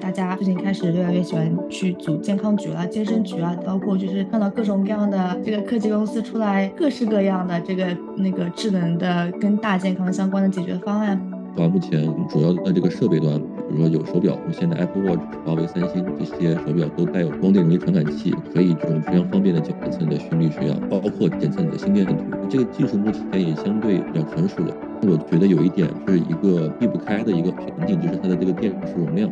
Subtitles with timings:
[0.00, 11.16] 大家最近开始越来越喜欢去组健康局了、健身局啊，包括就是看到各种各样的这个科技公司出来各式各样的这个那个智能的跟大健康相关的解决方案。
[11.56, 22.16] 啊目前主要的这个设备端，比如说有手表，现在 Apple Watch、华为、三星这些手表都带有光电容易传感器，可以这种非常方便的检测你的心率血氧，包括检测你的心电图。
[22.48, 24.74] 这个技术目前也相对比较成熟了。
[25.06, 29.30] 我觉得有一点是一个避不开的一个瓶颈，就是它的这个电池容量。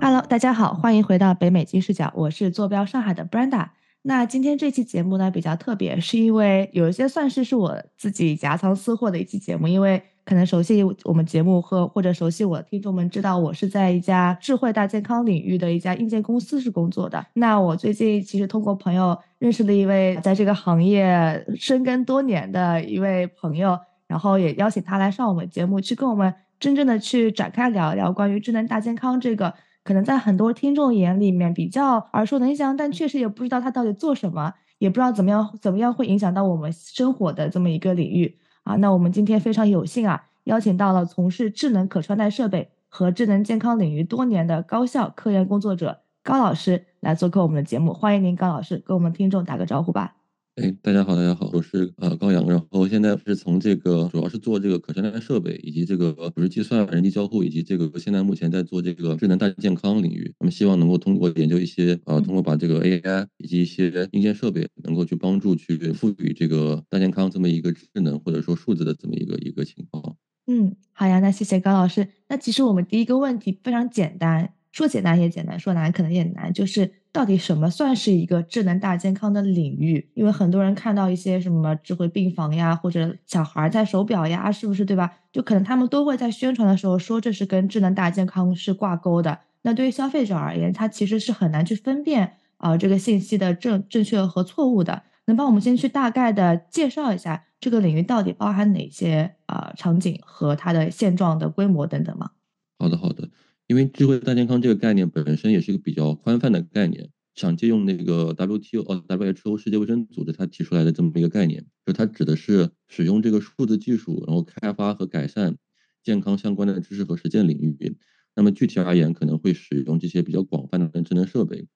[0.00, 3.68] Hello，大家好，欢迎回到北美金视角，我是坐标上海的 Brenda。
[4.00, 17.26] 那今天这期节目呢比较特别，是因为有一些算是是我自己夹藏私货的一期节目，因为可能熟悉我们节目和或者熟悉我的听众们知道，我是在一家智慧大健康领域的一家硬件公司是工作的。
[17.34, 29.54] 那我最近其实通过朋友认识了一位在这个行业深耕多年的一位朋友，然后也邀请他来上我们节目，去跟我们真正的去展开聊一聊关于智能大健康这个。
[29.84, 38.76] 可能在很多听众眼里面比较耳熟能详，但确实也不知道它到底做什么，也不知道怎么样怎么样会影响到我们生活的这么一个领域啊。
[38.76, 50.16] 那我们今天非常有幸啊，邀请到了从事智能可穿戴设备和智能健康领域多年的高校科研工作者高老师来做客我们的节目，欢迎您高老师跟我们听众打个招呼吧。
[50.56, 60.30] 哎，大家好，大家好，我是呃高阳，然后现在是从这个主要是做这个可穿戴设备，以及这个不是计算、人机交互，以及这个现在目前在做这个智能大健康领域。
[60.38, 70.16] 那么希望能够通过研究一些呃，通过把这个 AI 以及一些硬件设备，能够去帮助去赋予这个大健康这么一个智能或者说数字的这么一个一个情况。
[70.48, 72.06] 嗯，好呀，那谢谢高老师。
[72.28, 76.92] 那其实我们第一个问题非常简单，说简单也简单，说难可能也难，就是。
[77.14, 80.08] 到底什么算是一个智能大健康的领域？
[80.14, 85.12] 因为很多人看到一些什么智慧病房呀，或者小孩戴手表呀，是不是对吧？
[85.30, 89.40] 就可能他们都会在宣传的时候说这是跟智能大健康是挂钩的。
[89.60, 95.02] 那对于消费者而言，他其实是很难去分辨啊这个信息的正正确和错误的。
[95.26, 102.30] 能帮我们先去大概的介绍一下这个领域到底包含哪些啊场景和它的现状的规模等等吗？
[102.78, 103.28] 好的，好的。
[103.72, 115.56] 因为智慧大健康这个概念本身也是一个比较宽泛的概念，想借用那个 WTO 哦 WHO 世界卫生组织它提出来的这么一个概念，就它指的是使用这个数字技术，然后开发和改善
[116.04, 117.96] 健康相关的知识和实践领域。
[118.36, 121.66] 那么具体而言，可能会使用这些比较广泛的智能设备，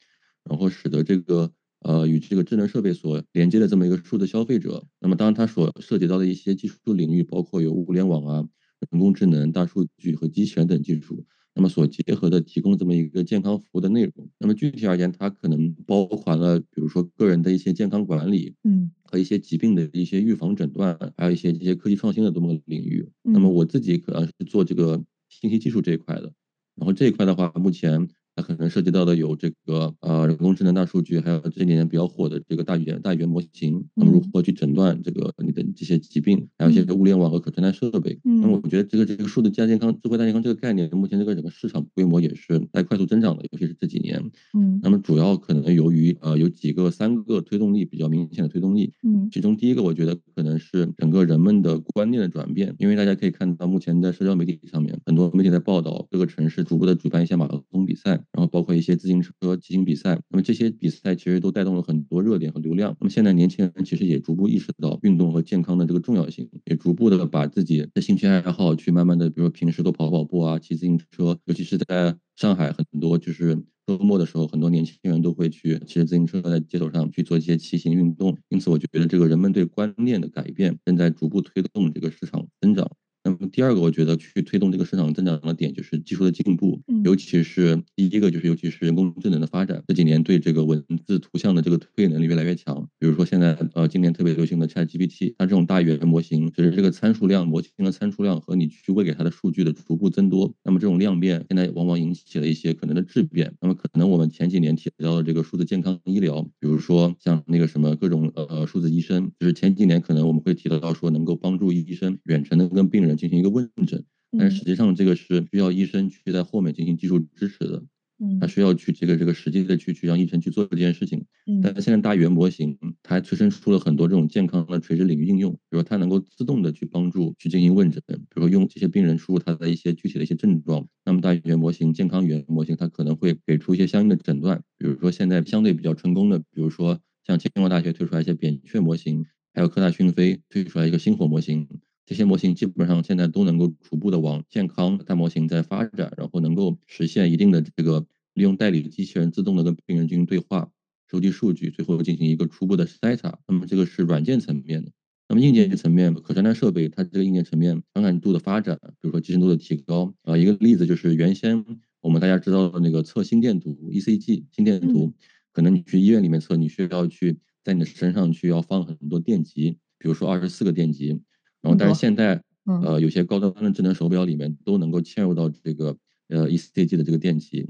[0.44, 4.86] 然后使得这个呃与这个智能设备所连接的这么一个数字消费者。
[5.00, 8.46] 那么当然它所涉及到的一些技术领域，包括有物联网啊、
[8.90, 11.24] 人工智能、大数据和机器人等技术。
[11.56, 23.08] 那么所结合的提供这么一个健康服务的内容，那么具体而言，它可能包含了，比如说个人的一些健康管理，嗯，和一些疾病的一些预防诊断，还有一些这些科技创新的这么个领域。
[23.22, 26.30] 那么我自己可能是做这个信息技术这一块的，
[26.74, 28.06] 然后这一块的话，目前。
[28.36, 38.19] 它可能涉及到的有这个呃人工智能大数据，还有这几年比较火的这个大语言大语言模型，那么如何去诊断这个你的这些疾病，还有一些物联网和可穿戴设备。
[38.22, 44.22] 那么我觉得这个这个数字加健康、智慧大健康这个概念，目前这个整个市场规模也是在快速增长的，尤其是这几年。
[44.53, 48.92] 嗯，那么主要可能由于呃有几个三个推动力比较明显的推动力。
[49.03, 58.97] 嗯，其中第一个我觉得可能是整个人们的观念的转变，因为大家可以看到目前在社交媒体上面，很多媒体在报道各个城市逐步的举办一些马拉松比赛，然后包括一些。
[58.97, 62.97] 自行车骑行比赛，那么这些比赛其实都带动了很多热点和流量。
[62.98, 73.54] 那么现在年轻人其实也逐步意识到运动和健康的这个重要性，也逐步的把自己的兴趣爱好去慢慢的，比如说平时都跑跑步啊，骑自行车，尤其是在上海，很多就是
[73.86, 78.36] 周末的时候，很多年轻人都会去骑着自行车在街头上去做一些骑行运动。
[78.48, 82.91] 因此，我觉得这个人们对观念的改变正在逐步推动这个市场增长。
[83.38, 92.88] 那么第二个，我觉得去推动这个市场增长的点就是技术的进步，尤其是第一个就是尤其是人工智能的发展，这几年对这个文字、图像的这个推理能力越来越强。
[92.98, 103.53] 比如说现在呃今年特别流行的 ChatGPT，它这种大语言模型，随着这个参数量模型的参数量和你去喂给它的数据的逐步增多，那么这种量变现在往往引起了一些可能的质变。
[103.60, 113.16] 那么可能我们前几年提到的这个数字健康医疗，比如说像那个什么各种呃数字医生，就是前几年可能我们会提到到说能够帮助医生远程的跟病人。
[113.16, 114.04] 进行一个问诊，
[114.38, 117.84] 但是实际上这个是需要医生去在后面进行技术支持的，
[118.18, 141.68] 嗯，他需要去这个这个实际的去去让医生去做这件事情，嗯，但是现在大语言模型它还催生出了很多这种健康的垂直领域应用，比如说它能够自动的去帮助去进行问诊，比如说用这些病人输入他的一些具体的一些症状，那么大语言模型、健康语言模型它可能会给出一些相应的诊断，比如说现在相对比较成功的，比如说像清华大学推出来一些扁鹊模型，还有科大讯飞推出来一个星火模型。
[142.06, 150.70] 这些模型基本上现在都能够逐步的往健康大模型在发展，然后能够实现一定的这个利用代理机器人自动的跟病人进行对话，
[151.10, 153.38] 收集数据，最后进行一个初步的筛查。
[153.48, 154.92] 那么这个是软件层面的。
[155.28, 161.64] 那么硬件层面，可穿戴设备它这个硬件层面传感度的发展，比如说集成度的提高啊，一个例子就是原先
[162.00, 165.12] 我们大家知道的那个测心电图 ECG 心电图，
[165.52, 171.20] 可能你去医院里面测，你需要去在你的身上去要放很多电极，比如说二十四个电极，
[171.62, 172.42] 然后但是现在
[172.82, 175.97] 呃有些高端的智能手表里面都能够嵌入到这个
[176.28, 177.68] 呃 ECG 的这个电极，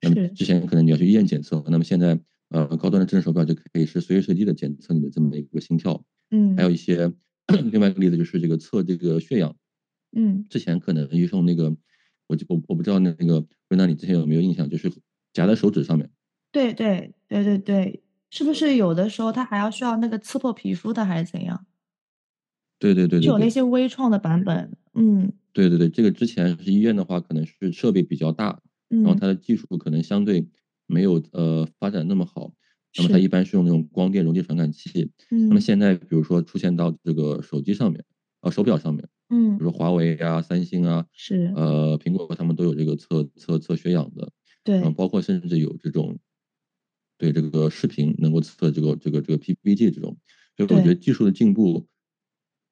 [0.00, 2.18] 那么之前可能你要去医院检测，那么现在
[2.50, 6.04] 呃高端的智能手表就可以是随时随地的检测你的这么一个心跳。
[6.30, 7.12] 嗯，还有一些
[7.70, 9.54] 另外一个例子就是这个测这个血氧，
[10.16, 11.76] 嗯，之前可能用那个，
[12.26, 14.92] 我就我我不知道那那个瑞娜你之前有没有印象，就是
[15.32, 16.10] 夹在手指上面。
[16.50, 21.66] 对对对对对，是不是有的时候它还要需要那个刺破皮肤的，还是怎样？
[22.78, 30.46] 对对对对，就有那些微创的版本，嗯，对对对，这个之前是医院的话，可能是设备比较大，然后它的技术可能相对
[30.86, 32.52] 没有呃发展那么好。
[32.98, 35.10] 那么它一般是用那种光电容积传感器，
[35.48, 38.02] 那么现在比如说出现到这个手机上面，
[38.40, 44.32] 呃手表上面，嗯，比如说华为啊、三星啊，是，呃苹果他们都有这个测测测血氧的，
[44.64, 46.18] 对，包括甚至有这种，
[47.18, 50.16] 对这个视频能够测这个这个这个 PPG 这种，
[50.56, 51.86] 所以我觉得技术的进步，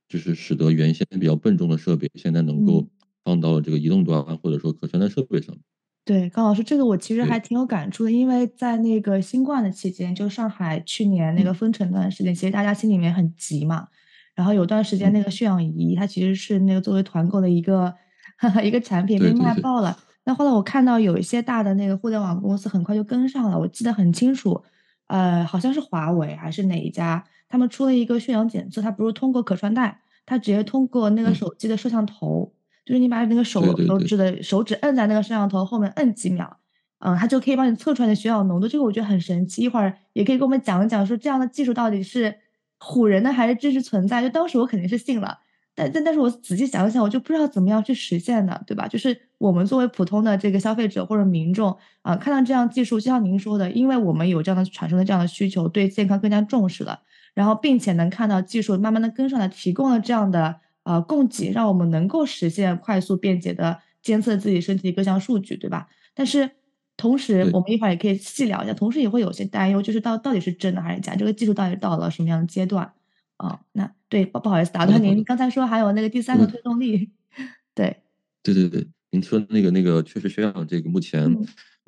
[0.08, 2.86] 就是使得原先比较笨重的设备现在能够
[3.24, 5.56] 放到这个移动端或者说可穿戴设备上。
[6.04, 13.88] 对，高老师，这个我其实还挺有感触的，因为在那个新冠的期间，就上海去年那个封城那段时间，其实大家心里面很急嘛。
[14.34, 17.94] 然后有段时间那个血氧仪，它其实是那个作为团购的一个
[18.62, 19.96] 一个产品被卖爆了。
[20.24, 24.62] 那后来我看到有一些大的那个互联网公司很快就跟上了，我记得很清楚，
[25.06, 27.24] 呃，好像是华为还是哪一家，
[27.54, 32.52] 他们出了一个血氧检测，它不是通过可穿戴，它直接通过那个手机的摄像头。
[32.84, 36.58] 就是你把那个手手指的手指摁在那个摄像头后面摁几秒，
[36.98, 38.66] 嗯，它就可以帮你测出来的血氧浓度。
[38.66, 42.34] 这个我觉得很神奇，一会儿也可以给我们讲一讲，说这样的技术到底是
[42.80, 44.20] 唬人的还是真实存在？
[44.20, 45.38] 就当时我肯定是信了，
[45.76, 48.88] 但但但是我仔细想想，我就不知道怎么样去实现的，对吧？
[48.88, 57.00] 就是我们作为普通的这个消费者或者民众啊，看到这样技术，就像您说的，因为我们有这样的产生的这样的需求，对健康更加重视了，
[57.34, 60.60] 然后并且能看到技术慢慢的跟上来，提供了这样的。
[60.84, 65.88] 呃，供给让我们能够实现快速便捷的监测自己身体的各项数据，对吧？
[66.12, 66.50] 但是
[66.94, 71.16] 同时，我们一会儿也可以细聊一下，同时也会有些担忧，就是到到底是真的还是假？
[71.16, 72.92] 这个技术到底到了什么样的阶段？
[73.38, 77.10] 啊，那对，不不好意思打断您，刚才说还有那个第三个推动力，
[77.74, 78.02] 对，
[78.42, 81.34] 对对对，您说的那个那个确实血氧这个目前。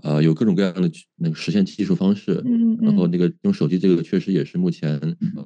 [0.03, 4.99] 呃，有各种各样的那个实现技术方式，嗯然后那个用手机这个确实也是目前，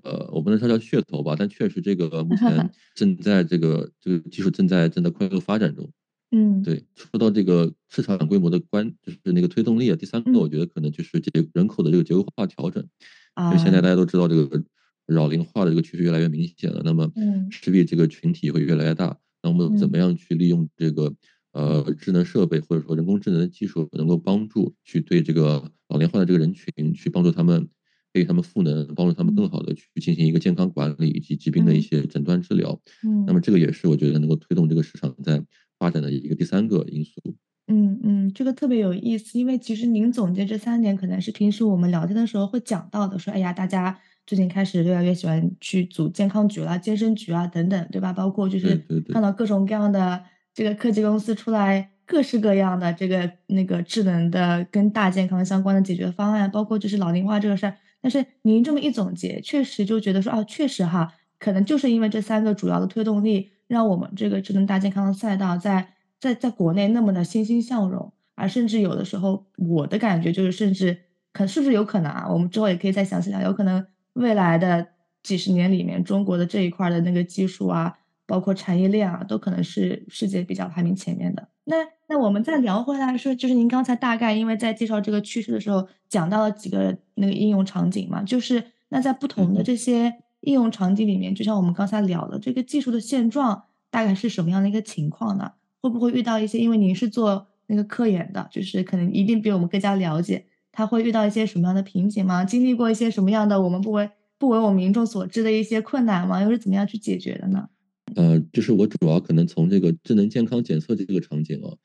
[0.03, 5.89] 呃，我不能说叫噱头吧，但确实这个目前 正在这个这个技术正在正在快速发展中，
[6.33, 6.85] 嗯，对。
[6.97, 12.85] 说到这个市场规模的关，就是那个推动力啊，第三个我觉得可能就是结人口的这个结构化调整，
[13.37, 14.63] 因为现在大家都知道这个
[15.07, 17.09] 老龄化的这个趋势越来越明显了，那么
[17.51, 21.15] 势必这个群体会越来越大，那我们怎么样去利用这个？
[21.53, 27.69] 呃，智能设备或者说人工智能的技术能够帮助去对这个老龄化的这个人群去帮助他们，
[28.13, 32.81] 给他们赋能，帮助他们更好的去进行一个健康管理以及疾病的一些诊断治疗。
[33.03, 35.43] 嗯，那么这个也是我觉得能够推动这个市场在
[35.77, 37.13] 发展的一个第三个因素。
[37.67, 48.13] 嗯嗯，这个特别有意思，因为其实您总结这三点，可能是平时我们聊天的时候会讲到的，说哎呀，大家最近开始越来越喜欢去组健康局啦、健身局啊等等，对吧？
[48.13, 48.77] 包括就是
[49.13, 50.23] 看到各种各样的。
[50.53, 57.77] 这个科技公司出来各式各样的这个那个智能的跟大健康相关的解决方案，包括就是老龄化这个事儿。
[58.01, 68.13] 但是您这么一总结，确实就觉得说啊，确实哈，可能就是因为这三个主要的推动力，让我们这个智能大健康的赛道在在在国内那么的欣欣向荣。
[68.35, 70.99] 而甚至有的时候，我的感觉就是，甚至
[71.33, 72.27] 可是不是有可能啊？
[72.29, 74.89] 我们之后也可以再详细聊，有可能未来的
[75.23, 77.99] 几十年里面，中国的这一块的那个技术啊。
[78.31, 81.49] 包括产业链啊，都可能是世界比较排名前面的。
[81.65, 95.51] 那那我们再聊回来说，就是您刚才大概因为在介绍这个趋势的时候，讲到了几个那个应用场景嘛，就是那在不同的这些应用场景里面，就像我们刚才聊的这个技术的现状，大概是什么样的一个情况呢？
[95.81, 96.61] 会不会遇到一些？
[96.61, 102.45] 因为您是做那个科研的，就是可能一定比我们更加了解，他会遇到一些什么样的瓶颈吗？
[102.45, 104.09] 经历过一些什么样的我们不为
[104.39, 106.41] 不为我们民众所知的一些困难吗？
[106.41, 107.69] 又是怎么样去解决的呢？
[108.17, 111.77] 呃，就是我主要可能从这个智能健康检测这个场景啊，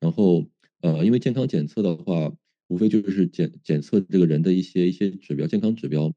[0.00, 0.48] 然后
[0.80, 2.32] 呃，因为健康检测的话，
[2.68, 6.12] 无非就是检检测这个人的一些一些指标，健康指标，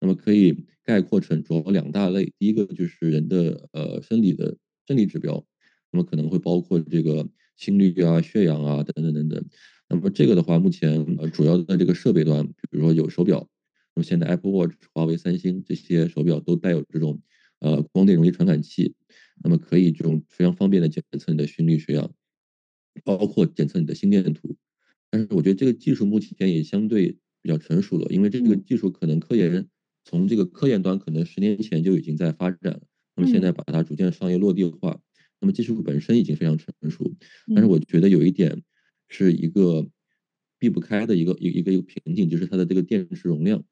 [0.00, 5.44] 那么可以概括成主要两大类，第一个就是人的呃生理的生理指标，
[5.92, 9.44] 那么可能会包括这个心率啊、血氧啊等等等等。
[9.88, 13.48] 那么这个的话，目前呃主要的这个设备端，比如说有手表，
[13.94, 17.20] 那么现在 Apple Watch、华为、三星这些手表都带有这种
[17.60, 18.94] 呃光电容易传感器，
[19.42, 22.12] 那么可以这种非常方便的检测你的心率、血氧，
[23.04, 24.56] 包括检测你的心电图。
[25.10, 29.66] 但是我觉得这个技术目前也相对比较成熟了，因为这个技术可能科研
[30.04, 32.82] 从这个科研端可能十年前就已经在发展了，
[33.16, 35.00] 那么现在把它逐渐商业落地化，
[35.40, 37.14] 那么技术本身已经非常成熟。
[37.54, 38.62] 但是我觉得有一点
[39.08, 39.88] 是一个
[40.58, 43.64] 避不开的一个一一个一个瓶颈，就是它的这个电池容量，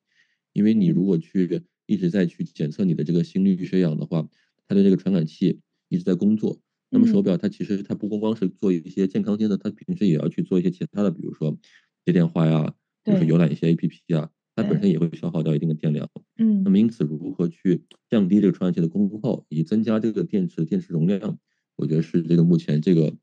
[0.53, 4.29] 因为你如果去一直在去检测你的这个心率、血氧的话，
[4.69, 6.61] 它的这个传感器一直在工作。
[6.91, 11.59] 那么手表它其实它不光光是做一些健康监测，它平时也要去做一些其他的，比如说
[12.05, 16.09] 接电话呀，比如说浏览一些 APP 啊，它本身也会消耗掉一定的电量。
[16.37, 21.39] 嗯，那么因此如何去降低这个传感器的功耗，以增加这个电池电池容量，
[21.77, 23.17] 我觉得是这个目前这个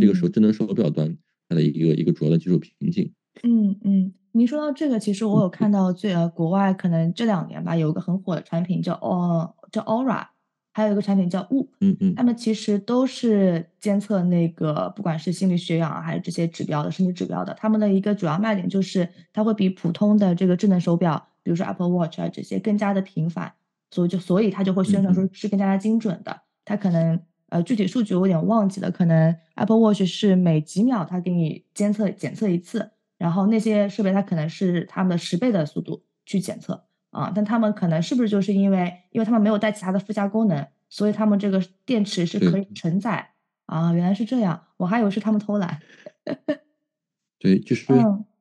[0.00, 3.12] 这个手智能手表端它的一个一个主要的技术瓶颈。
[3.42, 10.26] 嗯嗯，您说到这个，其实我有看到最呃国外可能这两年吧，有一个很火的产品叫哦叫 Aura。
[10.74, 17.52] 还有一个产品叫 Whoop，嗯嗯，他们其实都是监测那个不管是心率、血氧啊，还是这些指标的身体指标的。
[17.60, 23.52] 他们的一个主要卖点就是它会比普通的这个智能手表，比如说 Apple Watch 啊这些更加的频繁，
[23.90, 26.40] 所以就所以它就会宣传说是更加的精准的。
[26.64, 27.20] 它可能
[27.50, 36.84] 呃具体数据我有点忘记了，可能 Apple Watch 是每几秒它给你监测检测一次，然后那些设备它可能是它们的十倍的速度去检测。
[37.10, 43.32] 啊，但他们可能是不是就是因为，因为他们没有带其他的附加功能，所以他们这个电池是可以承载
[43.66, 43.92] 啊？
[43.92, 45.78] 原来是这样，我还以为是他们偷懒。
[47.38, 47.92] 对，就是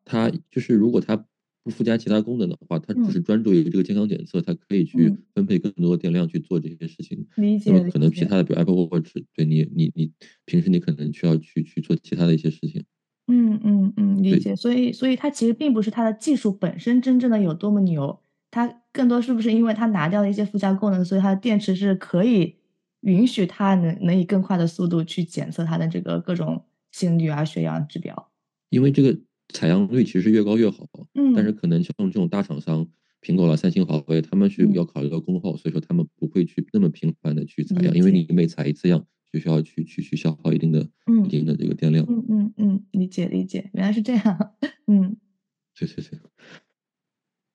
[0.06, 1.18] 它，就是如果它
[1.64, 7.28] 不附加其他功能的话，它只是专注于这个健康检测，它可以去分配更多的电量去做这些事情。
[7.36, 7.74] 理解。
[7.74, 10.14] 那么可能其他的，比如 Apple Watch，对你，你，你
[10.46, 12.86] 平时你可能需要去去做其他的一些事情。
[13.28, 14.56] 嗯嗯嗯，理解。
[14.56, 18.20] 所以，所以它其实并不是它的技术本身真正的有多么牛。
[18.50, 22.56] 它更多是不是因为它拿掉了一些附加功能，所以它的电池是可以
[23.02, 26.62] 允许它能能以更快的速度去检测它的这个各种
[26.92, 28.30] 心率啊、血氧指标。
[28.70, 29.18] 因为这个
[29.54, 32.86] 采样率其实越高越好，嗯，但是可能像这种大厂商，
[33.22, 40.88] 苹果了、三星、华为，他们是要考虑到功耗，所以说他们不会去那么频繁的去采样，因为你每采一次样就需要去去去消耗一定的、
[41.26, 42.06] 一定的这个电量。
[42.10, 44.54] 嗯嗯嗯，理解理解，原来是这样，
[44.88, 45.16] 嗯，
[45.78, 46.20] 对对对。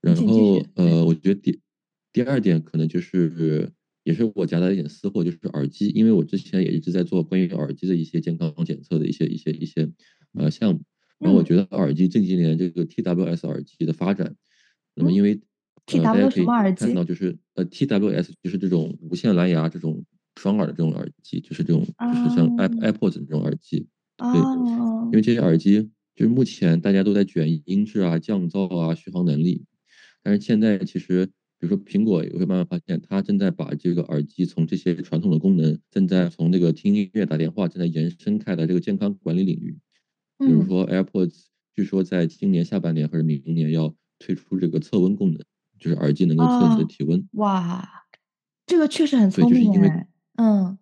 [0.01, 1.61] 然后，呃，我觉得第
[2.13, 3.73] 第二点可能就是，
[4.05, 9.91] 也是我夹带一点私货，就是耳机，因为我之前也一直在做关于耳机的一些健康检测的一些一些一些
[10.35, 10.83] 呃项目。
[11.19, 14.37] 然后我觉得耳机近几年这个 TWS 耳机的发展，
[14.95, 15.41] 那么因为
[15.93, 16.45] 呃大家可以
[16.77, 20.05] 看到，就是呃 TWS 就是这种无线蓝牙这种
[20.37, 23.89] 双耳的这种耳机，就是这种就是像 AirPods 这种耳机。
[24.17, 24.41] 对，
[25.07, 29.65] 因为这些耳机就是目前大家都在卷音质啊、降噪啊、续航能力。
[30.23, 39.79] 但是现在其实，比如说苹果也会慢慢发现，它正在把这个耳机从这些传统的功能，正在从那个听音乐、打电话，正在延伸开的这个健康管理领域。
[40.39, 45.41] 比如说 AirPods，据说在今年下半年或者明年要推出这个测温功能，
[45.79, 47.27] 就是耳机能够测你的体温。
[47.33, 47.87] 哇，
[48.67, 50.09] 这个确实很聪明哎。
[50.37, 50.79] 嗯，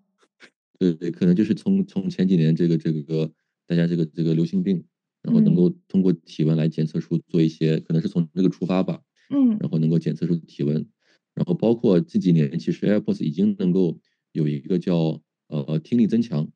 [0.79, 3.33] 对对，可能就是从从前几年这个这个
[3.67, 4.85] 大家这个这个流行病，
[5.23, 9.01] 然后能够通过体温来检测出做一些，可能是从这个出发吧。
[9.31, 10.87] 嗯，然后能够检测出体温，
[11.35, 13.99] 然后包括这几年，其实 AirPods 已经能够
[14.33, 16.51] 有一个叫呃听力增强，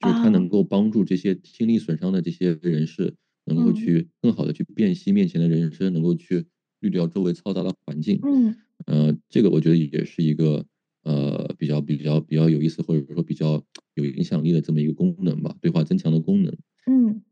[0.00, 3.16] 就是它能够帮助这些听力损伤的这些人士，
[3.46, 6.46] 能够去更好的去辨析面前的人声，能够去
[6.80, 8.20] 滤掉周围嘈杂的环境。
[8.22, 8.54] 嗯，
[8.84, 10.66] 呃，这个我觉得也是一个
[11.06, 13.62] 呃比较比较比较有意思，或者说比较
[13.94, 16.52] 有影响力的这么一个功能吧，对话增强的功能。
[16.86, 17.22] 嗯，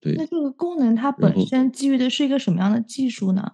[0.00, 0.14] 对。
[0.14, 3.52] 那这个功能它本身基于的是一个什么样的技术呢？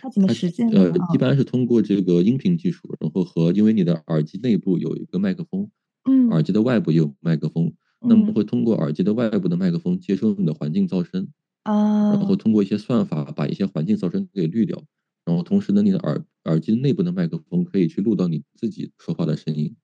[0.00, 0.80] 它怎么实现的？
[0.80, 5.70] 呃，一般是通过这个音频技术，然后和因为你的耳机内部有一个麦克风，
[6.08, 11.28] 嗯，耳机的外部也有麦克风，那么会通过耳机的外部的麦克风接收你的环境噪声，
[11.64, 14.80] 啊，然后通过一些算法把一些环境噪声给滤掉，
[15.24, 19.74] 然后同时呢，你的耳耳机内部的麦克风可以去录到你自己说话的声音。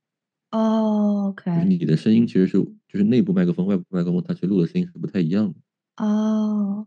[0.50, 6.04] 哦，OK，就是你的声音其实是就是内部麦克风、外部麦克风，它其实录的声音是不太一样的。
[6.04, 6.86] 哦，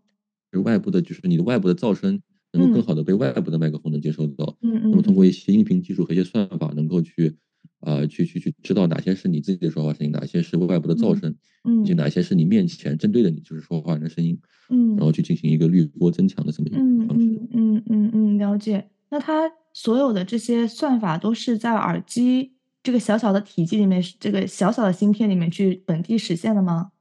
[0.51, 2.21] 就是外部的，就是你的外部的噪声。
[2.53, 7.33] 能够更好的被外部的麦克风能接收到，嗯嗯，那么通过一些音频技术和一些算法，能够去，
[7.81, 18.89] 啊，去去去知道哪些是你自己的说话声音，哪些是外部的噪声，嗯，以及哪些是你面前针对的你就是说话人的声音，嗯，然后去进行一个滤波增强的这么一个方式，嗯嗯嗯嗯，了解。
[19.09, 26.91] 那它所有的这些算法都是在耳机这个小小的体积里面，这个小小的芯片里面去本地实现的吗？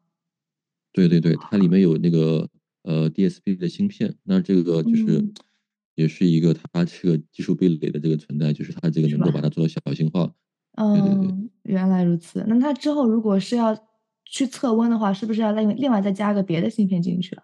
[0.93, 2.49] 对对对，它里面有那个
[2.83, 5.25] 呃 DSP 的芯片，那这个就是
[5.95, 10.33] 也是一个它这个技术壁垒的这个存在，就是它这个能够把它做到小型化。
[10.77, 12.45] 对对对，原来如此。
[12.49, 13.77] 那它之后如果是要
[14.25, 17.43] 去测温的话，是不是要另另外再加个别的芯片进去啊？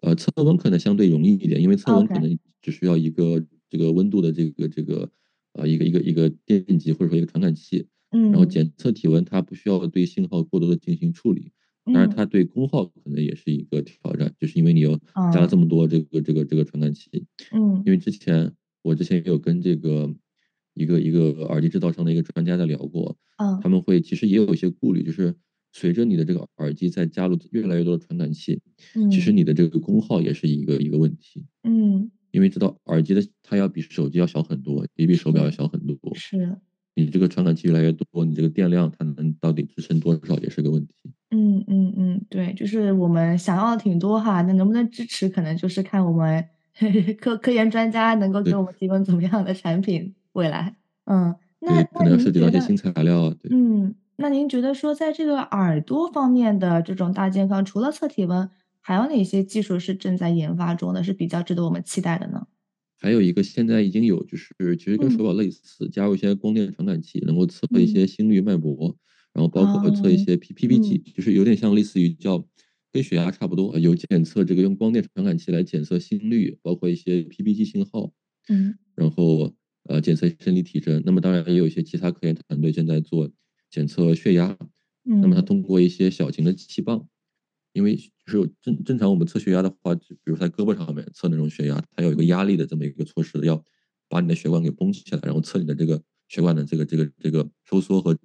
[0.00, 5.10] 呃，测温可能相对容易一点，因为测温可能只需要一个这个温度的这个这个
[5.52, 11.52] 呃一个一个一个电极或者说一个传感器，嗯，然后检测体温，它不需要对信号过多的进行处理，
[11.86, 14.98] 当然它对功耗可能也是一个挑战，就是因为你有
[15.32, 18.52] 加了这么多这个这个这个传感器，嗯，因为之前
[18.82, 20.14] 我之前也有跟这个。
[20.74, 25.34] 一个一个耳机制造商的一个专家在聊过，嗯，他们会其实也有一些顾虑，就是
[25.72, 28.60] 随着你的这个耳机在加入越来越多的传感器，
[28.94, 36.56] 嗯，其实你的这个功耗也是一个一个问题，嗯，因为知道耳机的它要比手机要小很多，也比手表要小很多，是，
[36.94, 40.94] 你这个传感器越来越多，你这个电量它能到底支撑多少也是个问题。
[41.30, 46.44] 嗯嗯嗯，对，就是我们想要的挺多哈，那能不能支持，可能就是看我们
[47.18, 50.14] 科科研专家能够给我们提供怎么样的产品。
[50.34, 50.76] 未来，
[51.06, 58.50] 嗯，那可能要涉及到一些新材料，对，嗯，那您觉得说在这个耳朵方面的这种大健康，除了测体温，
[58.80, 62.46] 还有哪些技术是正在研发中的，是比较值得我们期待的呢？
[62.98, 68.96] 还有一个现在已经有，就是其实跟手表类似，加入一些光电传感器，能够测一些心率、脉搏，
[69.32, 72.44] 然后包括测一些 P P P G，就是有点像类似于叫
[72.92, 78.10] 跟血压差不多，有检测这个用光电传感器来检测心率，包括一些 P P G 信号，
[78.48, 79.54] 嗯，然后。
[79.84, 83.30] 呃，检测生理体征，那么当然也有一些其他科研团队正在做
[83.70, 84.56] 检测血压。
[85.04, 87.06] 嗯，那么它通过一些小型的气棒，
[87.74, 87.94] 因为
[88.26, 93.62] 就是正正常我们测血压的话，就比如在胳膊上面测那种血压，它有一个压力的这么一个措施，要
[94.08, 98.16] 把你的血管给绷起来，然后测你的这个血管的这个这个这个收缩和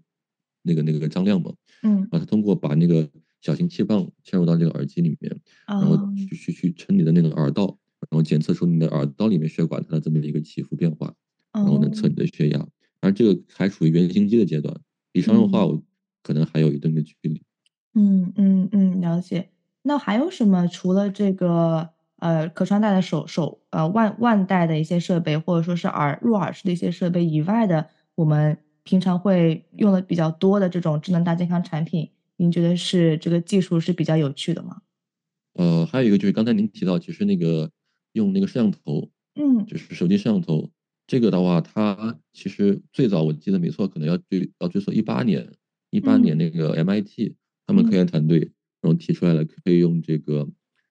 [0.61, 1.53] 那个那个张量嘛。
[1.83, 3.09] 嗯，啊，它通过把那个
[3.41, 7.77] 小型气棒嵌入到这个耳机里面，然后去去去撑你的那个耳道，
[8.09, 11.13] 然后检测出你的耳道里面血管它的这么一个起伏变化。
[11.53, 12.67] 然后能测你的血压，
[13.01, 14.75] 而这个还处于原型机的阶段，
[15.13, 15.81] 离商用化我
[16.21, 17.41] 可能还有一定的距离。
[17.95, 19.49] 嗯嗯嗯，了解。
[19.81, 20.67] 那还有什么？
[20.67, 34.81] 除了这个呃可穿戴的手手呃腕腕带的一些设备，或者说是耳入耳式的一些设备以外的，我们平常会用的比较多的这种智能大健康产品，您觉得是这个技术是比较有趣的吗？
[35.53, 37.71] 呃，还有一个就是刚才您提到，其实那个
[38.13, 40.69] 用那个摄像头，嗯，就是手机摄像头。
[41.09, 45.51] 这个的话，它其实最早我记得没错，可能要追要追溯一八年，
[45.89, 47.33] 一八年那个 MIT
[47.65, 48.37] 他们科研团队
[48.79, 50.47] 然后提出来了，可以用这个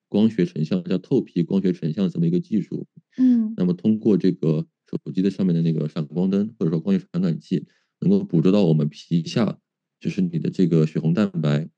[0.09, 2.85] 光学成像叫透皮光学成像这么一个技术，
[3.17, 7.65] 嗯，那么通过这个手机的上面的那个闪光灯或者说光学传感器，
[8.01, 9.57] 能够捕捉到我们皮下
[10.01, 11.69] 就是你的这个血红蛋白，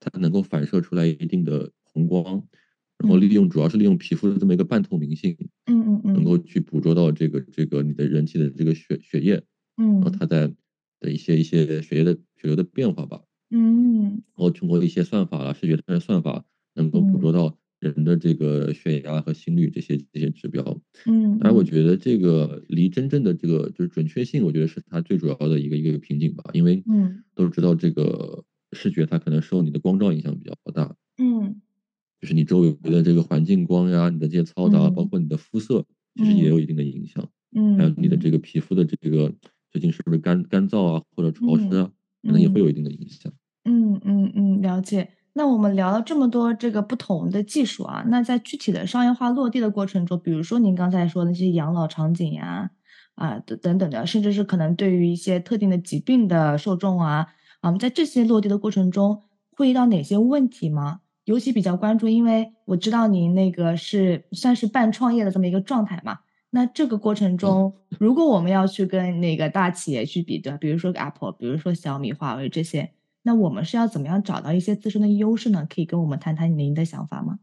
[0.00, 2.44] 它能够反射出来一定的红光。
[3.04, 5.36] 然后利用主要是利用皮肤的这么一个半透明性，
[5.66, 9.42] 嗯嗯嗯，能够去捕捉到这个这个你的人体的这个血血液，
[9.76, 10.52] 嗯，然后它在
[11.00, 20.62] 的一些一些血液的血流的变化吧，嗯，然后通过一些算法啊，视觉的算法，能够捕捉到人的这个血压和心率这些这些指标，
[21.06, 31.60] 嗯，当然我觉得这个离真正的这个就是准确性，我觉得是它最主要的一个一个瓶颈吧，因为嗯，都知道这个视觉它可能受你的光照影响比较大，嗯。
[32.24, 35.84] 就是你周围的这个环境光呀，你的这些嘈杂，包括你的肤色，
[36.14, 37.22] 其实也有一定的影响。
[37.54, 39.30] 嗯，还有你的这个皮肤的这个
[39.70, 41.90] 最近是不是干干燥啊，或者潮湿啊，
[42.22, 43.30] 可能也会有一定的影响。
[43.66, 45.10] 嗯嗯嗯，了解。
[45.34, 52.70] 那我们聊了这么多这个不同的技术啊，那在具体的商业化落地的过程中，比如说您刚才说那些养老场景呀，
[53.16, 57.26] 啊等等等的，甚至是可能对于一些特定的疾病的受众啊，
[57.60, 61.00] 啊，在这些落地的过程中会遇到哪些问题吗？
[61.24, 66.18] 尤其比较关注，因为我知道您那个是算是半创业的这么一个状态嘛。
[66.50, 75.66] 那这个过程中，如果我们要去跟那个大企业去比对，比如说 Apple，比如说小米、华为这些，那我们是要怎么样找到一些自身的优势呢？
[75.68, 77.40] 可以跟我们谈谈您的想法吗？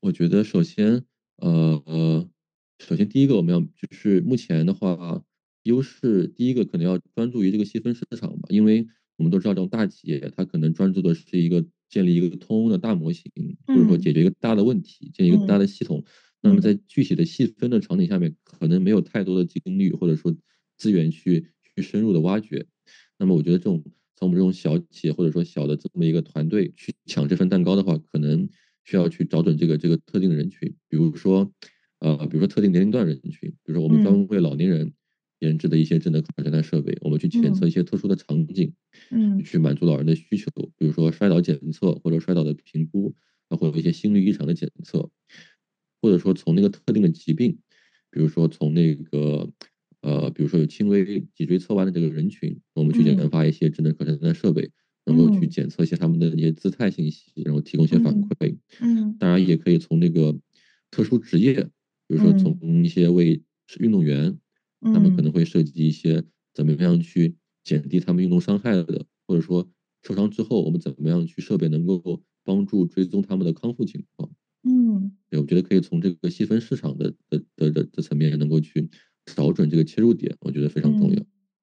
[0.00, 1.04] 我觉得首先，
[1.36, 2.28] 呃呃，
[2.78, 5.22] 首先第一个我们要就是目前的话，
[5.62, 11.64] 优势第一个可能要专注于这个细分市场吧，因为我们都知道这种大企业它可能专注的是一个。
[11.90, 13.30] 建立一个通用的大模型，
[13.66, 16.02] 或者说解决一个大的问题，建立一个大的系统。
[16.40, 20.34] 那么在具体的细分的场景下面，可能没有太多的精力或者说
[20.78, 22.64] 资源去去深入的挖掘。
[23.18, 23.84] 那么我觉得这种
[24.16, 28.48] 从我们这种小企业或者说小的这么一个团队去抢这份蛋糕的话，可能
[28.84, 31.52] 需要去找准这个这个特定的人群，比如说
[31.98, 34.92] 呃，比如说特定年龄段人群，比如说我们专门为老年人
[35.40, 38.72] 研制的一些智能可穿戴设备，我们去检测一些特殊的场景，
[39.10, 43.14] 嗯，去满足老人的需求，比如说摔倒检测或者摔倒的评估，
[43.48, 45.10] 包括一些心率异常的检测，
[46.00, 47.58] 或者说从那个特定的疾病，
[48.10, 49.50] 比如说从那个
[50.00, 54.70] 呃，比如说有轻微脊椎侧弯的这个人群，我们去研发一些智能可穿戴设备。
[55.06, 58.54] 能够去检测一些他们的一些姿态信息，然后提供一些反馈。
[58.80, 60.38] 嗯，当然也可以从那个
[60.90, 61.54] 特殊职业，
[62.06, 63.42] 比如说从一些为
[63.80, 64.38] 运动员，
[64.82, 66.22] 他们可能会涉及一些
[66.54, 69.68] 怎么样去减低他们运动伤害的，或者说
[70.02, 74.30] 受伤之后我们怎么样去设备能够帮助追踪他们的康复情况。
[74.62, 78.90] 嗯，对，我觉得可以从这个细分市场的的的的的层面能够去
[79.26, 81.22] 找准这个切入点，我觉得非常重要。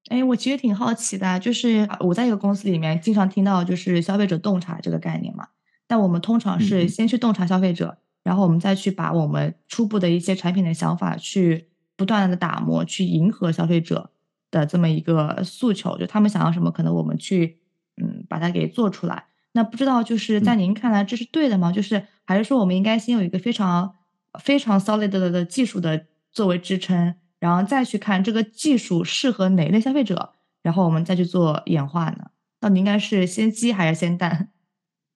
[0.09, 5.47] 哎，我其实挺好奇的，就是我在一个公司里面经常听到就是消费者洞察这个概念嘛，
[5.85, 14.11] 但我们通常是先去洞察消费者，然后我们再去把我们初步的一些产品的想法去不断的打磨，去迎合消费者
[14.49, 17.57] 的这么一个诉求，就他们想要什么，可能我们去
[18.01, 19.25] 嗯把它给做出来。
[19.51, 21.71] 那不知道就是在您看来这是对的吗？
[21.71, 23.95] 就是还是说我们应该先有一个非常
[24.39, 27.15] 非常 solid 的的技术的作为支撑？
[27.39, 32.31] 然后再去看这个技术适合哪一类消费者，然后我们再去做演化呢？
[32.59, 34.49] 到底应该是先鸡还是先蛋？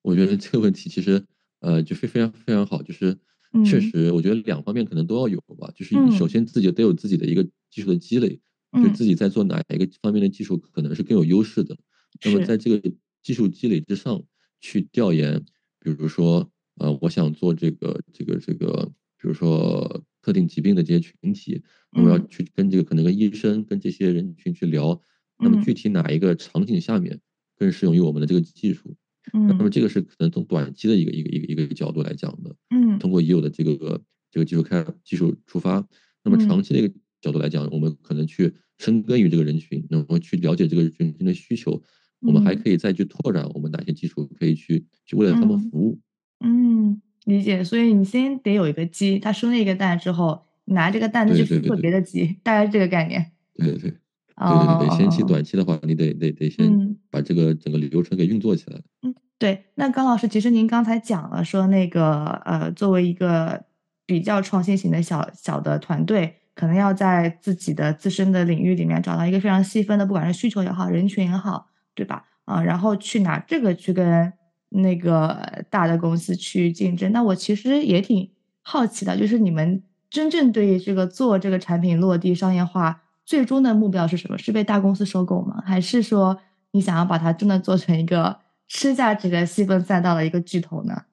[0.03, 1.25] 我觉得这个问题其实
[1.61, 3.17] 呃就非非常非常好，就是
[3.65, 5.71] 确实我觉得两方面可能都要有吧。
[5.75, 8.39] 就是首先自己得有自己的一个技术的积累，
[8.73, 11.77] 就自己在做哪一个方面的技术可能是更有优势的。
[12.23, 14.23] 那么在这个技术积累之上
[14.59, 15.43] 去调研，
[15.79, 21.61] 比如说呃我想做这个这个这个，比如说特定疾病的这些群体。
[21.93, 24.97] 我要去跟这个可能跟医生跟这些人群去聊，
[25.39, 27.19] 那么具体哪一个场景下面
[27.57, 28.95] 更适用于我们的这个技术？
[29.33, 32.55] 嗯，那么这个是可能从短期的一个一个一个一个角度来讲的。
[32.69, 35.85] 嗯，通过已有的这个这个技术开技术出发，
[36.23, 41.81] 那么长期的一个角度来讲，我们可能去深耕于这个人群，那么去了解这个人群的需求，
[42.21, 45.99] 我们还可以再去拓展我们哪些技术可以去去为了他们服务。
[46.39, 47.63] 嗯，理解。
[47.63, 50.45] 所以你先得有一个鸡，它生了一个蛋之后。
[50.65, 53.31] 拿这个蛋就是特别的鸡，大概是这个概念。
[53.55, 58.79] 对对对，对对对，先期短期的话，你得得得先把这个整个流程给运作起来。
[59.01, 59.10] 嗯，
[59.41, 59.65] 对。
[59.73, 63.63] 那高老师，其实您刚才讲了，说那个呃，作为一个
[64.05, 72.23] 比较创新型的小小的团队，可能要在自己的自身的领域里面找到一个非常细分的，不管是需求也好，人群也好，对吧？
[72.45, 74.31] 啊，然后去拿这个去跟
[74.69, 77.11] 那个大的公司去竞争。
[77.11, 78.29] 那我其实也挺
[78.61, 79.81] 好奇的，就是你们。
[80.11, 84.37] 真正对于这个做这个产品落地商业化，最终的目标是什么？
[84.37, 85.63] 是被大公司收购吗？
[85.65, 86.37] 还是说
[86.71, 88.37] 你想要把它真的做成一个
[88.73, 91.03] 吃价值的细分赛道的一个巨头呢？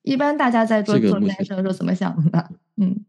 [0.00, 2.48] 一般大家在做做这件事的时候怎么想的呢？
[2.78, 3.04] 嗯，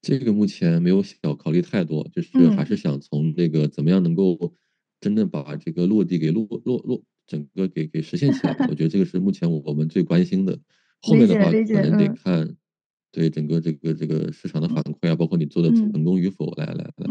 [0.00, 4.54] 这个目前没有小考虑太多，就是还是想从这个怎么样能够
[5.00, 8.56] 真正把这个落地给落落落整个给给实现起来。
[8.70, 10.56] 我觉得这个是目前我们最关心的。
[11.00, 12.56] 后面的话可能得看。
[13.10, 17.08] 对整个这个这个市场的反馈啊，包括你做的成功与否，来来来看。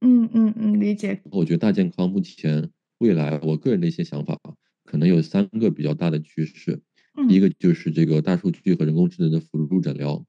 [0.00, 1.20] 嗯嗯嗯，理解。
[1.32, 4.54] 我觉得大健康目前未来，我个人的一些想法啊，
[4.84, 6.80] 可能有三个比较大的趋势。
[7.28, 10.24] 第一个就是这个大数据和人工智能的辅助诊疗，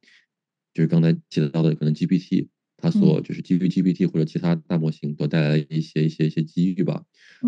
[0.74, 7.04] 就是刚才提到的可能 GPT，它所就是基于 GPT 或者其他大模型所带来的一些一些一些机遇吧。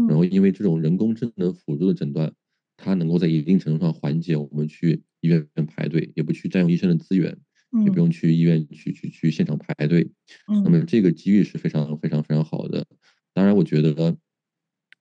[0.08, 2.34] 然后因为这种人工智能辅助的诊断。
[2.82, 7.38] 它能够在一定程度上缓解我们去医院排队，也不去占用医生的资源，
[7.84, 10.10] 也不用去医院去去去现场排队。
[10.48, 12.88] 那么这个机遇是非常非常非常好的。
[13.34, 14.18] 当然，我觉得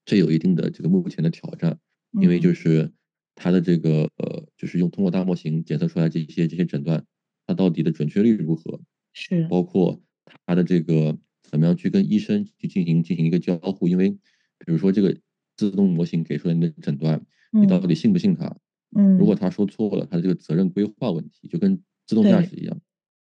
[0.09, 1.79] 这有一定的这个目前的挑战，
[2.23, 2.91] 因为就是
[3.35, 7.05] 它的这个呃，就是用通过大模型检测出来这些这些诊断，
[7.47, 8.81] 它到底的准确率如何？
[9.13, 10.03] 是包括
[10.47, 13.87] 它的这个怎么样去跟医生去进行进行一个交互？
[13.87, 15.15] 因为比如说这个
[15.59, 17.23] 自动模型给出来的诊断。
[17.51, 18.57] 你到底信不信它？
[18.95, 22.79] 嗯，如果他说错了，他的这个责任规划问题就跟自动驾驶一样。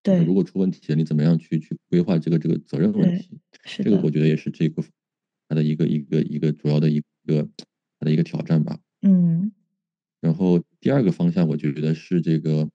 [0.03, 3.41] 对，如果出问题了，你怎么样去去规划这个这个责任问题？
[3.65, 4.83] 是这个我觉得也是这个
[5.51, 7.49] 它的一个一个一个主要的一个
[7.99, 8.79] 它的一个挑战吧。
[9.03, 9.51] 嗯。
[10.21, 12.71] 然后第二个方向，我觉得是这个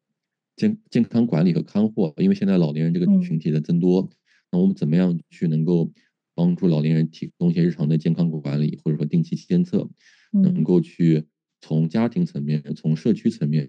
[0.58, 4.10] 健健康管理和看护，因为现在老年人这个群体的增多，
[4.52, 5.90] 那我们怎么样去能够
[6.36, 9.90] 帮助老年人提供一些日常的健康管理，或者说定期监测，
[10.32, 11.24] 能够去。
[11.62, 13.68] 从家庭层面、从社区层面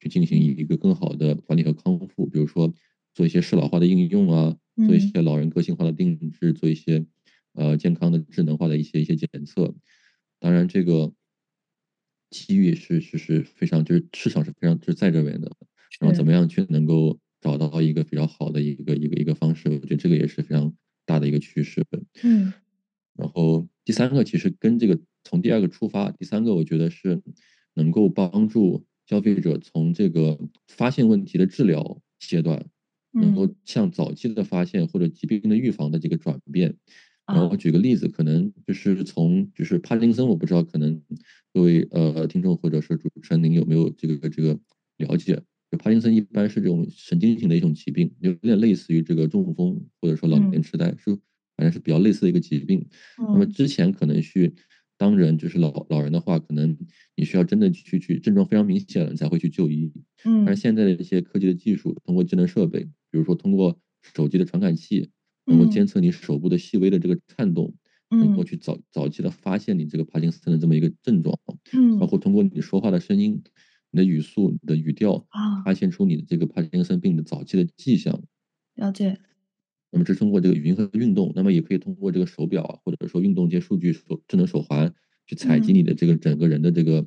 [0.00, 2.70] 去进行一个更好的管理和康复，比如说
[3.14, 4.54] 做一些适老化的应用啊，
[4.86, 7.06] 做一些老人个性化的定制，做一些
[7.58, 9.74] 呃健康的智能化的一些一些检测。
[10.40, 11.12] 当然，这个
[12.30, 15.50] 机遇是是是非常就是市场是非常就是在这边的，
[15.98, 20.72] 然后怎么样去能够找到一个比较好的一个一个一个方式，我觉得这个也是非常
[21.04, 21.84] 大的一个趋势。
[22.22, 22.52] 嗯，
[23.14, 27.20] 然后第三个其实跟这个从第二个出发，第三个我觉得是
[27.74, 32.64] 能够帮助消费者从这个发现问题的治疗阶段，
[33.12, 36.76] 能够向早期的发现或者疾病的预防的这个转变。
[37.28, 40.98] 然后我举个例子，可能就是从就是帕金森，我不知道可能
[41.52, 44.58] 各位呃听众或者是主持人您有没有这个这个
[44.96, 45.42] 了解？
[45.70, 51.14] 就帕金森一般是这种神经型的一种疾病，有点类似于这个中风或者说老年痴呆，是
[51.54, 52.82] 反正是比较类似的一个疾病。
[53.18, 54.54] 那么之前可能去
[54.96, 56.74] 当人就是老老人的话，可能
[57.14, 59.92] 你需要真的去去症状非常明显了，你才会去就医。
[60.24, 63.78] 嗯，但是现在的一些科技的技术，通过智能设备，比如说通过
[64.14, 65.10] 手机的传感器。
[65.48, 67.74] 能够监测你手部的细微的这个颤动，
[68.10, 71.38] 能够去早早期的发现你这个帕金森的这么一个症状，
[71.72, 73.42] 嗯，包括通过你说话的声音、
[73.90, 78.22] 你的语速、你的语调，啊，发现出你的这个帕金森病的早期的迹象。
[78.74, 79.18] 了解。
[79.90, 84.92] 那么这是通过这个语音和运动，那么也可以通过这个手表啊，或者说运动这些数据手智能手环
[85.26, 87.06] 去采集你的这个整个人的这个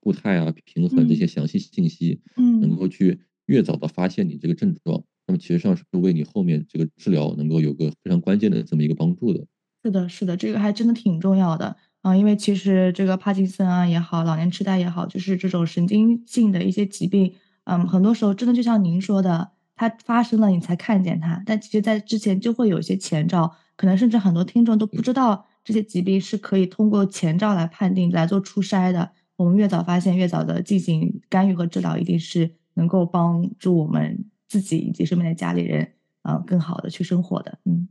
[0.00, 5.04] 步态啊、平衡这些详细信息，嗯，能够去越早的发现你这个症状。
[5.30, 9.46] 那么其实上是为你后面这个治疗能够有个非常关键的这么一个帮助的。
[9.84, 29.12] 是的，是的，这个还真的挺重要的啊，因为其实这个帕金森啊也好，老年痴呆也好，就是这种神经性的一些疾病，嗯，很多时候真的就像您说的，它发生了你才看见它，但其实在之前就会有一些前兆，可能甚至很多听众都不知道这些疾病是可以通过前兆来判定、来做初筛的。
[29.36, 34.26] 我们越早发现，越早的进行干预和治疗，一定是能够帮助我们。
[34.50, 37.88] 自己以及身边的家里人，啊，更好的去生活的，嗯，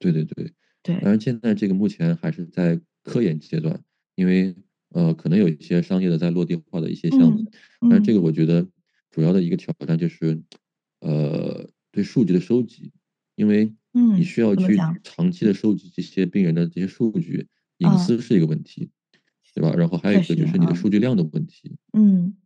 [0.00, 0.52] 对对对。
[0.82, 0.96] 对。
[1.00, 3.80] 当然，现在这个目前还是在科研阶段，
[4.16, 4.54] 因为
[4.90, 7.44] 呃，可能有一些商业的在落地化的一些项目，
[7.88, 8.68] 但是这个我觉得
[9.10, 10.42] 主要的一个挑战就是，
[11.00, 12.92] 呃，对数据的收集，
[13.36, 13.72] 因为
[14.16, 17.46] 你需要去长期的收集这些病人的这些数据，
[17.78, 18.90] 隐私是一个问题，
[19.54, 19.72] 对吧？
[19.76, 22.36] 然后还有一个就是你的数据量的问题，嗯，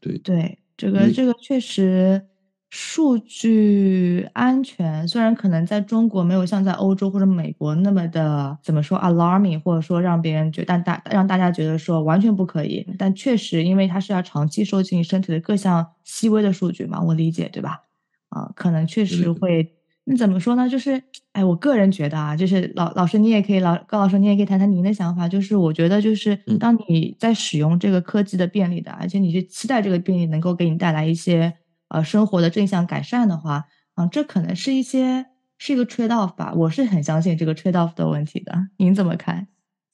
[0.00, 0.24] 对。
[0.24, 0.58] 对。
[0.80, 2.26] 这个这个确实，
[2.70, 17.80] 数据安全虽然可能在中国没有像在欧洲或者美国那么的怎么说 alarming，或者说让别人觉但大让大家觉得说完全不可以，但确实因为它是要长期收集你身体的各项细微的数据嘛，我理解对吧？
[18.30, 19.79] 啊，可能确实会。
[20.04, 20.68] 那怎么说呢？
[20.68, 21.00] 就是，
[21.32, 25.28] 哎，我个人觉得啊，就是老老师，你也可以老高老师，你也可以谈谈您的想法。
[25.28, 31.52] 就是我觉得，就是当你在使用这个科技的便利的，而且你去期待这个便利能够给你带来一些
[31.88, 35.26] 呃生活的正向改善的话，啊，这可能是一些
[35.58, 36.52] 是一个 trade off 吧。
[36.54, 38.52] 我是很相信这个 trade off 的问题的。
[38.78, 39.46] 您怎么看？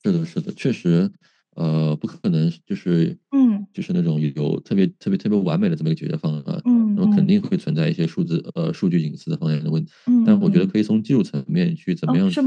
[0.05, 1.12] 是的，是的，确实。
[1.57, 12.40] 呃，不可能就是，嗯，就是那种有特别特别特别完美的这么一个解决方案，嗯，那么肯定会存在一些数字呃数据隐私的方面的问题，嗯，但我觉得可以从技术层面去怎么样去，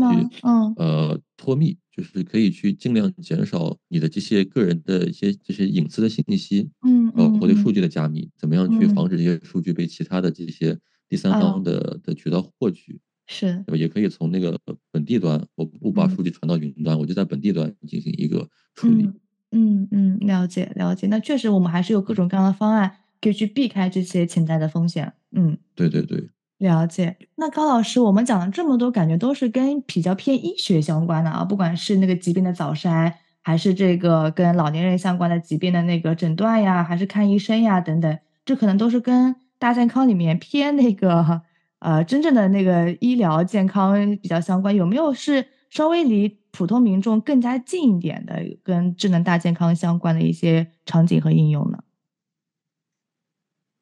[0.44, 8.70] 嗯，呃，脱密，就是可以去尽量减少你的这些个人的一些这些隐私的信息，嗯，包括对数据的加密，怎么样。
[8.80, 10.78] 去防止这些数据被其他的这些
[11.10, 13.00] 第三方的的渠道获取。
[13.32, 14.58] 是，也可以从那个
[14.92, 19.08] 本地端，我不把数据传到云端，我就在本地端进行一个处理。
[19.52, 21.06] 嗯嗯，了解了解。
[21.06, 25.14] 那确实，我们还是有各种各样的方案可以去避开这些潜在的风险。
[25.32, 27.18] 嗯，对对对，了解。
[27.36, 33.14] 那高老师，我们讲了这么多，感觉都是跟比较偏医学相关的啊，不管是那个疾病的早筛，
[33.44, 41.44] 还是这个跟老年人相关的疾病的那个诊断呀，还是看医生呀等等，这可能都是跟大健康里面偏那个。
[41.80, 51.80] 呃，真正的那个医疗健康比较相关，有没有是稍微离普通民众更加近一点的，跟智能大健康相关的一些场景和应用呢？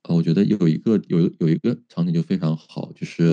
[0.03, 3.23] 呃，我觉得有一个有有一个场景就非常好，就是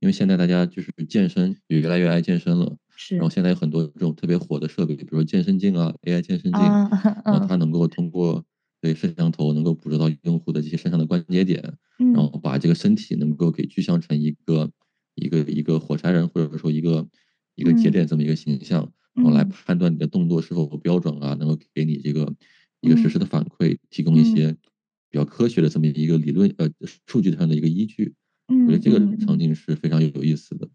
[0.00, 3.16] 因为现在大家就是健身也越来越爱健身了，是。
[3.16, 6.62] 然后现在有很多这种特别火的设备，比如说健身镜啊，AI 健身镜，
[7.24, 8.44] 然后它能够通过。
[8.86, 11.60] 对摄像头能够捕捉到用户的这些身上的关节点，
[11.98, 14.70] 然后把这个身体能够给具象成一个
[15.16, 17.04] 一个一个火柴人，或者说一个
[17.56, 22.32] 一个节点这么一个形象，然后来判断你的动作是否标准啊，能够给你这个
[22.80, 24.52] 一个实时的反馈，提供一些
[25.10, 26.70] 比较科学的这么一个理论呃
[27.06, 28.14] 数据上的一个依据。
[28.46, 30.68] 我觉得这个场景是非常有意思的。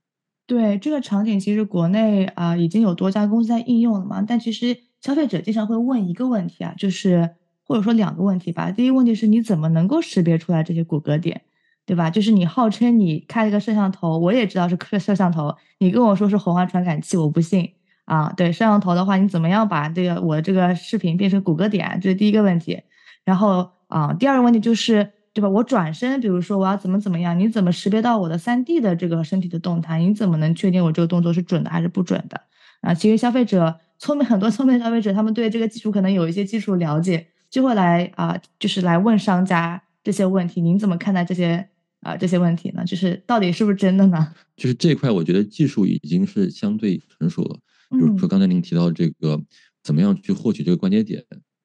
[0.46, 7.36] 对这个场景，其实国内啊已经有多家公司在应用了嘛，但其实消费者经常会问一个问题啊，就是。
[7.72, 8.70] 或者说两个问题吧。
[8.70, 11.42] 第一个问题是你怎么能够识别出来这些骨骼点，
[11.86, 12.10] 对吧？
[12.10, 17.72] 就是你号称你开了个摄像头，我也知道是摄像头，你跟我说是红外传感器，我不信
[18.04, 18.34] 啊。
[18.36, 21.98] 对，摄像头的话，你怎么样把这个我这个视频变成骨骼点？
[22.02, 22.82] 这是第一个问题。
[23.24, 25.48] 然后啊，第二个问题就是对吧？
[25.48, 30.00] 我转身，比如说我要怎么怎么样，你怎么识别到我的三 D 的这个身体的动态？
[30.00, 32.42] 你怎么能确定我这个动作是准的还是不准的？
[32.82, 40.60] 啊，其实消费者聪明很多，聪明消费者他们对这个技术可能有一些基础了解，就会来啊，就是来问商家这些问题。
[40.60, 42.84] 您怎么看待这些啊这些问题呢？
[42.84, 44.34] 就是到底是不是真的呢？
[44.58, 47.60] 就是这块，我觉得技术已经是相对成熟了。
[47.92, 49.40] 比如说刚才您提到这个，
[49.84, 51.24] 怎么样去获取这个关节点？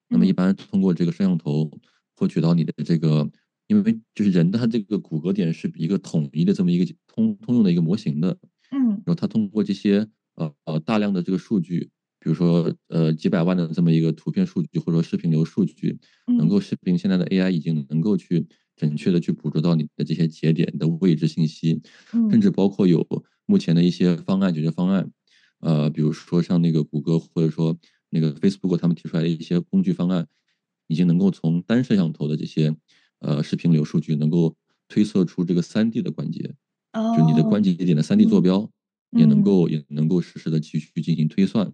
[0.09, 1.71] 那么一般通过这个摄像头
[2.15, 3.31] 获取到你的这个。
[3.69, 8.39] 因为就是人的他这个骨骼点是一个统一的这么一个通通用的一个模型的，
[8.71, 11.91] 嗯，然后他通过这些呃呃大量的这个数据，
[12.27, 21.81] 比如说呃几百万的这么一个图片数据或者说视频流数据，能够视频现在的 AI 已经能够去准确的去捕捉到你的这些节点的位置信息，
[22.29, 23.07] 甚至包括有
[23.47, 25.09] 目前的一些方案解决方案，
[25.61, 27.79] 呃，比如说像那个谷歌或者说
[28.11, 30.27] 那个 Facebook 他们提出来的一些工具方案，
[30.89, 32.75] 已经能够从单摄像头的这些。
[33.21, 34.55] 呃，视频流数据能够
[34.89, 36.55] 推测出这个三 D 的关节，
[37.17, 38.71] 就你的关节点的三 D 坐标，
[39.11, 41.73] 也能够也能够实时的去去进行推算。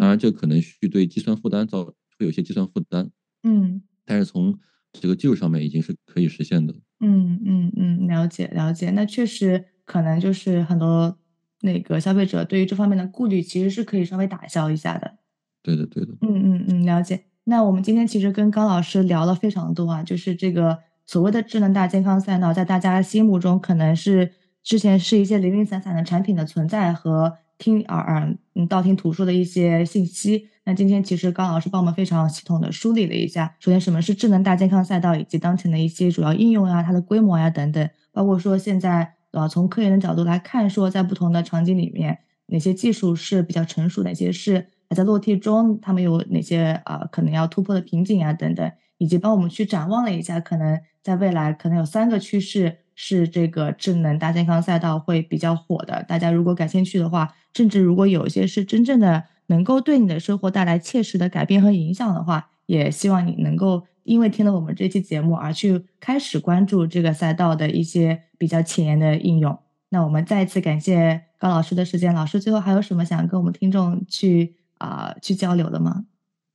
[0.00, 3.10] 当然，这可能去对计算负担造会有些计算负担。
[3.42, 4.58] 嗯，但是从
[4.92, 6.74] 这个技术上面已经是可以实现的。
[7.00, 8.90] 嗯嗯嗯，了解了解。
[8.90, 11.18] 那确实可能就是很多
[11.60, 15.18] 那个消费者对于这方面的顾虑，其实是可以稍微打消一下的。
[15.62, 16.12] 对的对的。
[16.22, 17.24] 嗯嗯嗯，了解。
[17.44, 24.32] 那我们今天其实跟高老师聊了非常多啊，就是这个所谓的智能大健康赛道，在大家心目中可能是
[24.64, 30.48] 之前是一些零零散散的产品的存在和听耳耳嗯道听途说的一些信息。
[30.64, 44.68] 那今天其实高老师帮我们非常系统的梳理了一下，首先什么是智能大健康赛道，以及当前的一些主要应用啊，它的规模呀等等，包括说现在呃从科研的角度来看，说在不同的场景里面，哪些技术是比较成熟，哪些是。
[44.88, 56.02] 还在落地中，他们有哪些啊可能要突破的瓶颈啊等等，以及帮我们去展望了一下，可能在未来可能有三个趋势是这个智能大健康赛道会比较火的。
[56.08, 69.58] 大家如果感兴趣的话，甚至如果有一些是真正的能够对你的生活带来切实的改变和影响的话，也希望你能够因为听了我们这期节目而去开始关注这个赛道的一些比较前沿的应用。
[69.90, 74.54] 那我们再一次感谢高老师的时间，老师最后还有什么想跟我们听众去？
[74.78, 76.04] 啊，去交流的吗？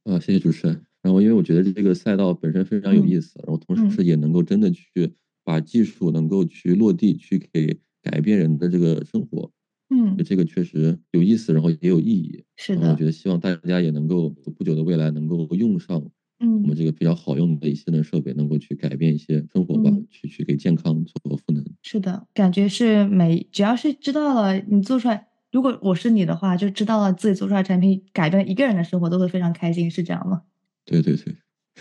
[0.03, 0.85] 啊，谢谢主持人。
[1.01, 5.15] 然后，因为我觉得这个赛道本身非常有意思，然后同时也能够真的去
[5.49, 9.51] 把技术能够去落地，去给改变人的这个生活。
[9.89, 12.43] 嗯，这个确实有意思，然后也有意义。
[12.55, 15.99] 是的，我觉得希望大家也能够不久的未来能够用上，
[16.39, 21.65] 嗯，我们这个比较好用的一些的设备，能够去改变一些生活吧，去去给健康做赋能。
[21.81, 25.25] 是的，感觉是每只要是知道了你做出来。
[25.51, 30.43] 如果我是你的话，就知道了自己做出来产品改变一个人的生活，都会非常开心，是这样吗？
[30.85, 31.35] 对对对。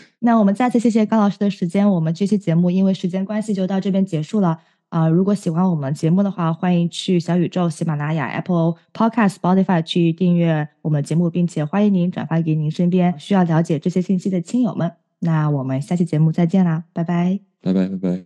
[0.20, 4.58] 那我们再次谢谢高老师的时间，我们这期节目因为时间关系就到这边结束了
[4.88, 5.06] 啊！
[5.08, 14.92] 如果喜欢我们节目的话，欢迎去小宇宙、喜马拉雅、Apple Podcast、Spotify 去订阅我们的节目，并且欢迎您转发给您身边需要了解这些信息的亲友们。
[15.20, 17.40] 那我们下期节目再见啦，拜拜！
[17.60, 18.24] 拜拜拜拜。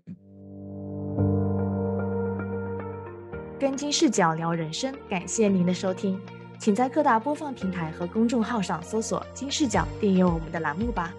[3.58, 6.18] 跟金视角聊人生，感谢您的收听，
[6.58, 11.14] 请在各大播放平台和公众号上搜索“金视角”，订阅我们的栏目吧。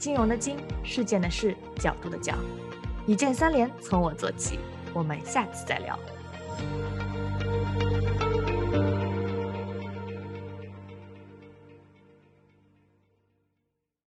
[0.00, 2.34] 金融的金，事件的事，角度的角，
[3.06, 4.58] 一键三连，从我做起。
[4.94, 5.98] 我们下期再聊。